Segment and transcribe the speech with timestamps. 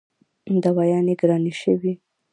[0.63, 1.93] دوايانې ګرانې شوې